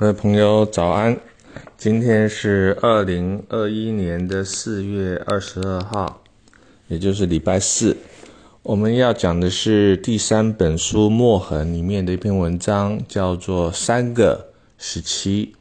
[0.00, 1.14] 各位朋友，早安！
[1.76, 6.22] 今天是二零二一年的四月二十二号，
[6.88, 7.94] 也就是礼拜四。
[8.62, 15.54] 我们要讲的是第三本书《墨痕》里面的一篇文章，叫做《三个时期》。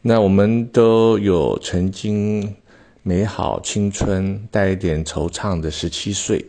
[0.00, 2.56] 那我们都有曾经
[3.02, 6.42] 美好青春、带一点惆怅的十七岁。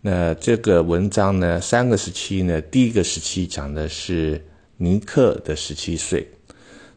[0.00, 4.42] 那这个文章呢，三个时期呢，第一个时期讲的是。
[4.76, 6.28] 尼克的十七岁，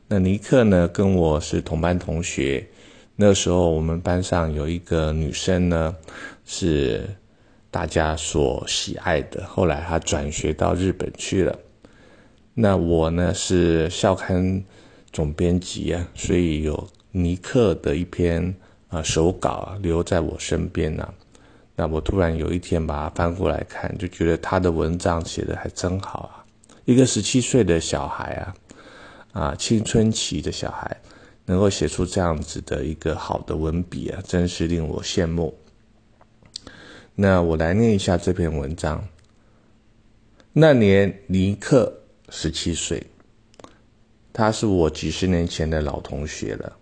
[0.08, 0.88] 那尼克呢？
[0.88, 2.68] 跟我是同班同学。
[3.16, 5.96] 那时候我们班上有一个女生呢，
[6.44, 7.08] 是
[7.70, 9.46] 大家所喜爱的。
[9.46, 11.58] 后来她转学到日本去了。
[12.56, 14.64] 那我呢是校刊
[15.12, 18.56] 总编辑啊，所以有尼克的一篇
[18.88, 21.08] 啊手稿留在我身边呢。
[21.76, 26.46] 那我突然有一天把它翻过来看，就觉得他的文章写的还真好啊。
[26.88, 28.56] 一个十七岁的小孩啊，
[29.34, 31.02] 啊，青春期的小孩，
[31.44, 35.54] 能够写出这样子的一个好的文笔啊，真是令我羡慕。
[37.14, 39.06] 那我来念一下这篇文章。
[40.54, 41.92] 那年尼克
[42.30, 43.06] 十七岁，
[44.32, 46.78] 他是我几十年前的老同学了。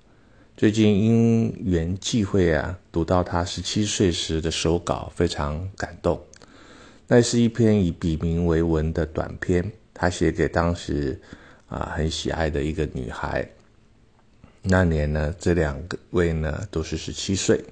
[0.55, 6.23] 最近因缘际会啊，读到他十七岁时的手稿，非常感动。
[7.07, 9.71] 那是一篇以笔名为文的短篇。
[9.95, 11.19] 他写给当时
[11.67, 13.49] 啊很喜爱的一个女孩。
[14.61, 17.63] 那年呢，这两位呢都是十七岁。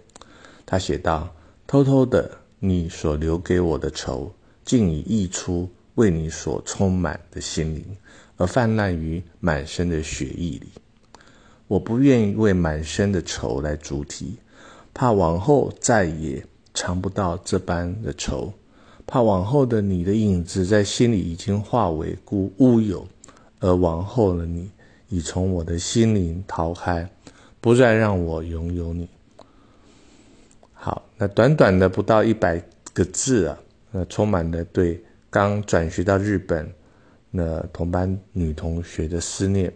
[0.66, 1.36] 他写道
[1.68, 7.86] ：“偷偷的，你所留给我的愁，竟已溢出为你所充满的心灵，
[8.38, 10.70] 而泛滥于满身的血液里。
[11.68, 14.38] 我不愿意为满身的愁来主题，
[14.94, 18.54] 怕往后再也尝不到这般的愁。”
[19.14, 23.08] 怕往后的你的影子在心里已经化为孤乌有，
[23.60, 24.72] 而往后的你
[25.08, 27.08] 已从我的心灵逃开，
[27.62, 29.08] 不再让我拥有你。
[30.74, 32.60] 好，那短短的不到一百
[32.92, 33.60] 个字啊，
[33.92, 36.68] 那充满了对刚转学到日本
[37.30, 39.72] 那同班女同学的思念。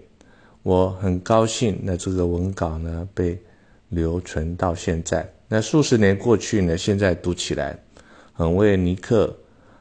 [0.64, 3.40] 我很高兴，那这个文稿呢被
[3.90, 5.32] 留存到现在。
[5.48, 7.78] 那数十年过去呢，现在读起来。
[8.38, 9.36] 很为尼克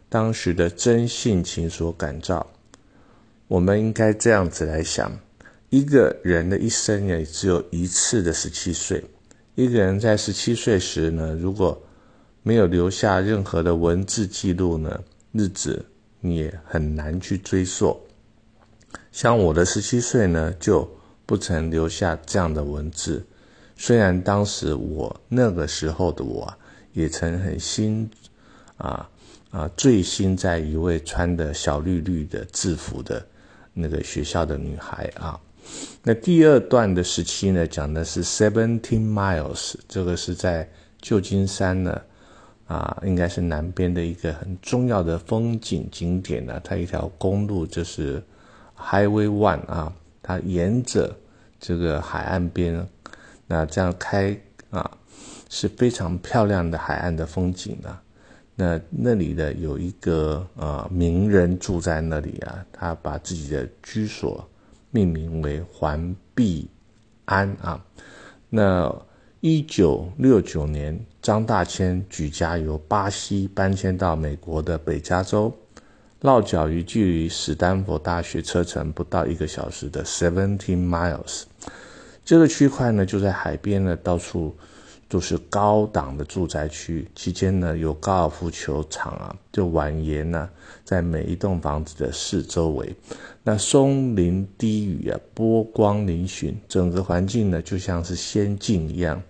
[0.08, 2.46] 当时的真性情所感召。
[3.48, 5.12] 我们应该这样子来想：
[5.68, 9.04] 一个人的一生也只有一次的十七岁。
[9.56, 11.78] 一个人在十七岁时呢，如果
[12.42, 15.02] 没有留下任何的文字记录呢，
[15.32, 15.84] 日子
[16.20, 18.00] 你也很难去追溯。
[19.12, 20.90] 像我的十七岁呢，就
[21.26, 23.22] 不曾留下这样的文字。
[23.76, 26.50] 虽然当时我那个时候的我，
[26.94, 28.10] 也曾很心。
[28.76, 29.08] 啊
[29.50, 29.70] 啊！
[29.76, 33.24] 醉心在一位穿的小绿绿的制服的
[33.72, 35.40] 那个学校的女孩啊。
[36.02, 40.68] 那第二段的时期呢，讲的是 Seventeen Miles，这个是在
[41.00, 42.00] 旧金山呢
[42.66, 46.60] 啊，应该是南边的一个很重要的风景景点呢。
[46.62, 48.22] 它一条公路就是
[48.78, 49.92] Highway One 啊，
[50.22, 51.16] 它沿着
[51.58, 52.86] 这个海岸边，
[53.46, 54.38] 那这样开
[54.70, 54.90] 啊，
[55.48, 57.98] 是非常漂亮的海岸的风景呢。
[58.58, 64.48] 那那里的有一个呃名人住在那里啊，他把自己的居所
[64.90, 66.66] 命名为环碧
[67.26, 67.84] 安啊。
[68.48, 68.90] 那
[69.40, 75.54] 一九六九年，张大千举家由巴西搬迁到美国的北加州，
[76.22, 81.42] 落脚于距离史丹佛大学车程不到一个小时的 Seventeen Miles。
[82.24, 84.56] 这个区块呢，就在海边呢，到处。
[85.08, 90.50] 都是高档的住宅区，期间呢有高尔夫球场啊，就蜿蜒呢
[90.84, 92.94] 在每一栋房子的四周围，
[93.42, 99.22] 那松林低语啊，波光粼粼，整个环境呢就像是仙境一样。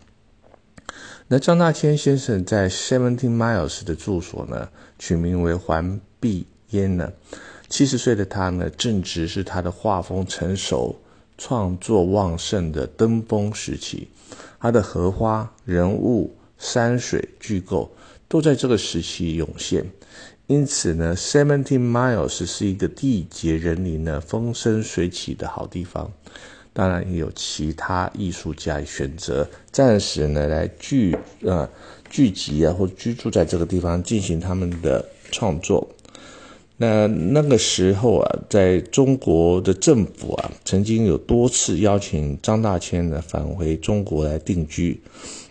[1.28, 7.12] 那张大千先生在 Seventeen Miles 的住所呢，取名为环碧烟呢，
[7.68, 10.96] 七十岁的他呢，正值是他的画风成熟、
[11.38, 14.08] 创作旺盛的登峰时期。
[14.58, 17.88] 他的荷花、人物、山水、巨构
[18.26, 19.84] 都在这个时期涌现，
[20.48, 26.10] 因此呢，Seventeen Miles 是一个地结人林呢、风生水起的好地方。
[26.72, 31.68] 当然，也有其他艺术家选择暂时呢来聚呃
[32.10, 35.88] 聚集啊，或居住在这个地方进行他们的创作。
[36.78, 45.00] 那那个时候啊，在中国的政府啊，曾经有多次邀请张大千呢返回中国来定居，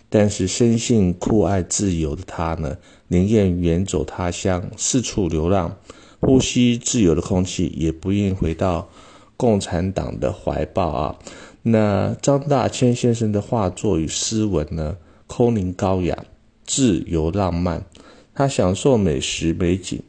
[0.08, 2.76] 但是生性酷爱自由的他呢，
[3.08, 5.76] 宁愿远走他乡，四处流浪，
[6.20, 8.88] 呼吸自由的空气，也不愿回到
[9.36, 11.18] 共产党的怀抱啊。
[11.62, 14.96] 那张大千先生的画作与诗文呢，
[15.26, 16.24] 空灵高雅，
[16.64, 17.84] 自由浪漫。
[18.32, 20.00] 他享受美食美景，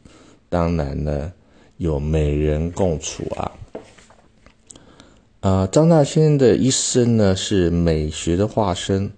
[0.48, 1.32] 当然呢，
[1.76, 3.52] 有美人共处啊。
[5.40, 9.12] 啊，张大千的一生呢，是美学的化身，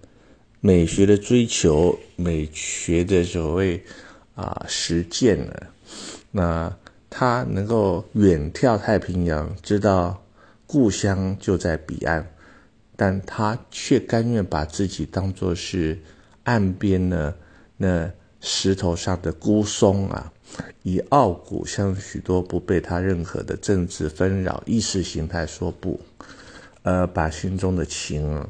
[0.59, 3.83] 美学的追求，美学的所谓
[4.35, 5.53] 啊实践呢。
[6.29, 6.77] 那
[7.09, 10.23] 他能够远眺太平洋，知道
[10.67, 12.25] 故乡就在彼岸，
[12.95, 15.99] 但他却甘愿把自己当作是
[16.43, 17.33] 岸边呢
[17.77, 18.09] 那
[18.41, 20.33] 石头上的孤松啊。
[20.83, 25.97] 以傲骨向许多不被他认可的政治纷扰、意识形态说不，
[26.83, 28.45] 呃把心中的情，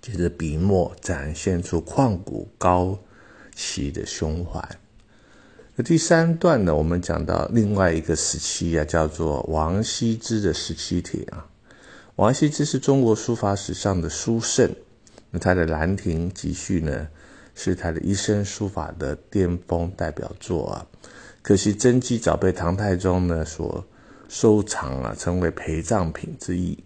[0.00, 2.96] 借着笔墨展现出旷古高
[3.56, 4.62] 奇的胸怀。
[5.74, 11.44] 那第三段呢，我们讲到另外一个时期啊，叫做王羲之的十七帖啊。
[12.14, 14.70] 王羲之是中国书法史上的书圣，
[15.32, 17.08] 那他的《兰亭集序》呢？
[17.54, 20.86] 是他的一生书法的巅峰代表作啊，
[21.42, 23.84] 可惜真迹早被唐太宗呢所
[24.28, 26.76] 收藏啊，成为陪葬品之一。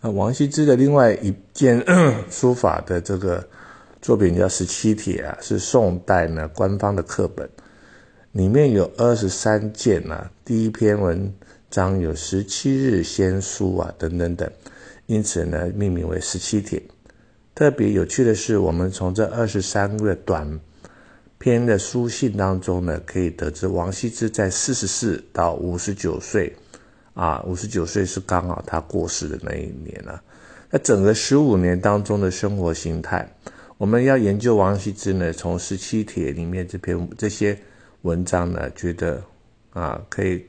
[0.00, 1.82] 那王羲之的另外一件
[2.28, 3.46] 书法的这个
[4.02, 7.48] 作品叫《十七帖》啊，是宋代呢官方的课本，
[8.32, 11.32] 里面有二十三件啊，第一篇文
[11.70, 14.50] 章有十七日先书啊等等等，
[15.06, 16.78] 因此呢命名为《十七帖》。
[17.54, 20.58] 特别有趣的是，我们从这二十三个短
[21.38, 26.52] 篇的书信当中呢，可以得知王羲之在四十四到五十九岁，
[27.14, 30.20] 啊，五十九岁是刚好他过世的那一年了。
[30.68, 33.32] 那整个十五年当中的生活形态，
[33.78, 37.56] 我们要研究王羲之呢，从十七帖里面这篇这些
[38.02, 39.22] 文章呢，觉得
[39.74, 40.44] 啊，可以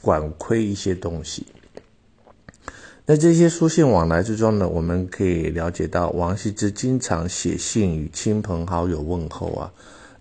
[0.00, 1.46] 管窥一些东西。
[3.06, 9.70] 那这些书信往来之中呢，我们可以了解到王羲之经常写信与亲朋好友问候啊。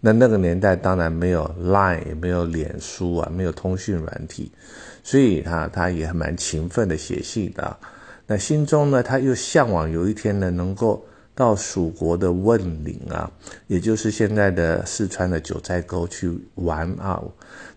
[0.02, 4.52] 那那个年代当然没有 Line，也没有脸书啊，没有通讯软体，
[5.02, 7.78] 所以他他也蛮勤奋的写信的。
[8.28, 13.32] 那心中呢，他又向往有一天呢，能够到蜀国的问岭啊，
[13.68, 17.24] 也就是现在的四川的九寨沟去玩啊。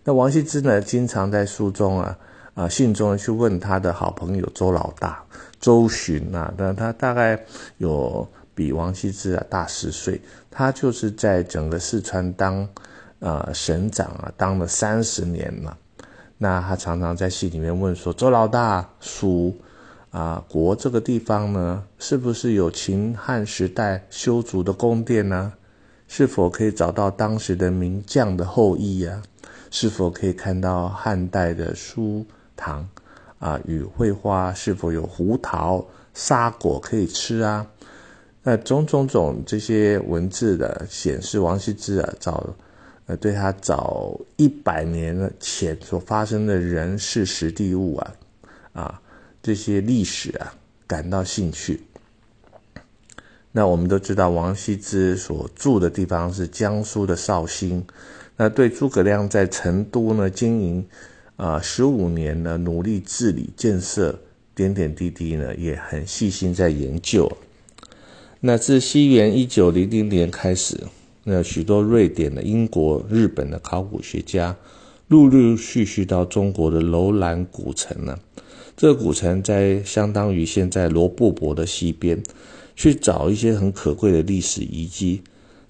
[0.03, 2.17] 那王羲之呢，经常在书中啊。
[2.57, 5.23] 啊，信中去问他的好朋友周老大
[5.59, 7.39] 周洵啊，那他大概
[7.77, 10.19] 有比王羲之啊大十岁，
[10.49, 12.67] 他就是在整个四川当
[13.19, 15.77] 呃省长啊，当了三十年了。
[16.39, 19.55] 那他常常在信里面问说：“周老大，蜀
[20.09, 25.53] 啊国这个地方呢，是不是有秦汉时代修筑的宫殿呢？
[26.07, 29.21] 是否可以找到当时的名将的后裔呀？
[29.69, 32.25] 是否可以看到汉代的书？”
[32.57, 32.85] 糖
[33.39, 37.65] 啊，与桂花是否有胡桃、沙果可以吃啊？
[38.43, 42.55] 那种种种这些文字的显示，王羲之啊，早
[43.05, 48.13] 呃对他早一百年前所发生的人事、时地、物啊
[48.73, 49.01] 啊
[49.41, 50.53] 这些历史啊
[50.87, 51.81] 感到兴趣。
[53.51, 57.85] 那我们都知道，王羲之所住的地方是江苏的绍兴。
[58.35, 60.87] 那对诸葛亮在成都呢经营。
[61.37, 64.19] 啊，十五年呢，努力治理建设，
[64.55, 67.31] 点点滴滴呢，也很细心在研究。
[68.39, 70.79] 那自西元一九零零年开始，
[71.23, 74.55] 那许多瑞典的、英国、日本的考古学家，
[75.07, 78.17] 陆陆续续到中国的楼兰古城呢。
[78.75, 82.21] 这个古城在相当于现在罗布泊的西边，
[82.75, 85.21] 去找一些很可贵的历史遗迹。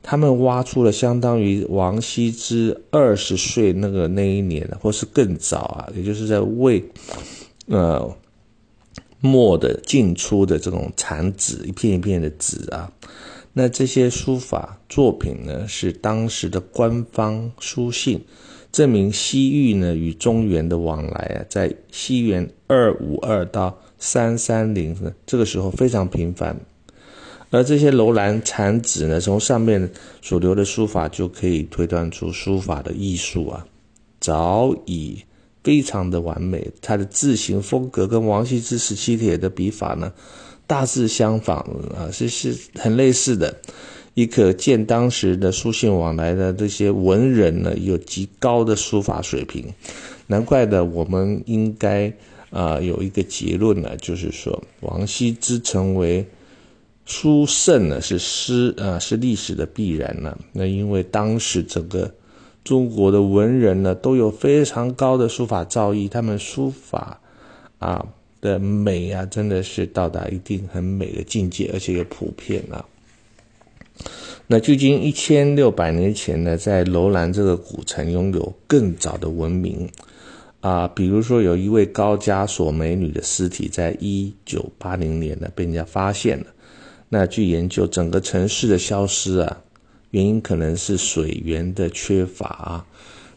[0.10, 6.82] 他们挖出了相当于王羲之二十岁那个那一年，或是更早啊，也就是在魏，
[7.66, 8.16] 呃
[9.20, 12.90] 末的进出的这种残纸，一片一片的纸啊。
[13.52, 18.24] 那这些书法作品呢，是当时的官方书信，
[18.72, 24.96] 证明西域呢与中原的往来啊，在西元二五二到三三零
[25.26, 26.58] 这个时候非常频繁。
[27.50, 29.90] 而这些楼兰残纸呢，从上面
[30.22, 33.66] 所留的书法就可以推断出书法的艺术啊，
[34.20, 35.24] 早已
[35.64, 36.70] 非常的完美。
[36.82, 40.12] 它的字形风格跟王羲之十七帖的笔法呢，
[40.68, 41.60] 大致相仿
[41.96, 43.56] 啊，是是很类似的。
[44.14, 49.66] 亦可见当时的书信往来的这些文人呢，有极高的书法水平。
[50.26, 52.12] 难怪的，我们应该
[52.50, 56.26] 啊有一个结论呢，就是说王羲之成为。
[57.08, 60.38] 书圣呢是诗啊是历史的必然呢。
[60.52, 62.14] 那因为当时整个
[62.66, 67.20] 中国的文人呢都有非常高的书法造诣，他们书法
[67.80, 68.06] 啊
[68.42, 72.86] 的美啊，真的是到达一定很美的境界，而且也普遍啊。
[74.46, 79.90] 那距今一千六百年前呢，在楼兰这个古城拥有更早的文明
[80.60, 86.48] 啊，比如说有一位高加索美女的尸体，在一九八零年呢被人家发现了。
[87.10, 89.62] 那据研究，整个城市的消失啊，
[90.12, 92.86] 原因可能是水源的缺乏啊。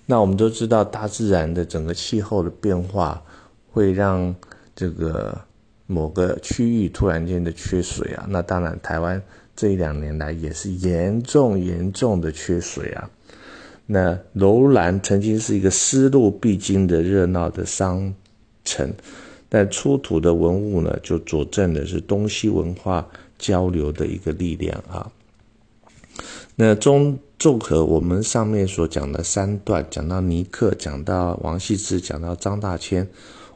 [0.06, 3.22] 那我们都知道，大自然的整个气候的变化
[3.70, 4.34] 会让
[4.74, 5.38] 这个
[5.86, 8.26] 某个区域突然间的缺水啊。
[8.28, 9.22] 那当然，台湾。
[9.56, 13.10] 这一两年来也是严重严重的缺水啊。
[13.84, 18.14] 那楼兰曾经是一个丝路必经的热闹的商
[18.64, 18.90] 城，
[19.50, 23.06] 但出土的文物呢，就佐证的是东西文化
[23.40, 25.10] 交流的一个力量啊。
[26.54, 33.08] 那中综合我们上面所讲的三段，讲到尼克，讲到王羲之，讲到张大千，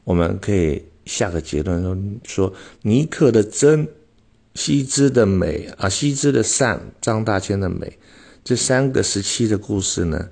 [0.03, 1.81] 我们可以下个结论
[2.25, 3.87] 说，说尼克的真。
[4.57, 7.99] 羲之的美啊，羲之的善，张大千的美，
[8.45, 10.29] 这三个时期的故事呢，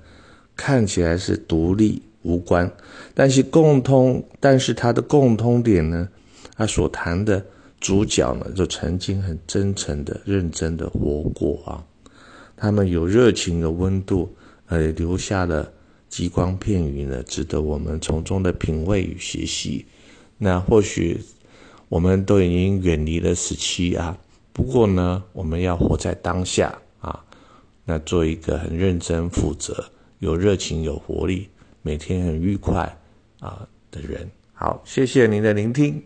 [0.55, 2.71] 看起来是独立无关，
[3.13, 6.07] 但是共通，但是它的共通点呢，
[6.55, 7.45] 他所谈的
[7.83, 11.85] 主角呢，就曾经很真诚的、认真的活过啊，
[12.57, 14.35] 他们有热情的温度，
[14.65, 15.71] 呃，留下的
[16.09, 19.85] 极光片语呢，值得我们从中的品味与学习。
[20.39, 21.19] 那或许。
[21.89, 24.17] 我们都已经远离了时期啊，
[24.51, 27.23] 不过呢，我们要活在当下啊，
[27.85, 29.85] 那做一个很认真、负责、
[30.17, 31.47] 有热情、有活力、
[31.83, 32.97] 每天很愉快
[33.39, 34.27] 啊的人。
[34.53, 36.03] 好，谢谢您的聆听。